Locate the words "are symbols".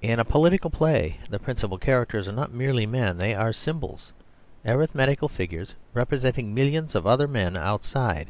3.32-4.12